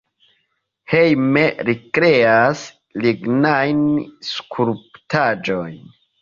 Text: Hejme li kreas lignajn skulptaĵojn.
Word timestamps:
Hejme 0.93 1.43
li 1.67 1.75
kreas 1.97 2.63
lignajn 3.05 3.85
skulptaĵojn. 4.31 5.79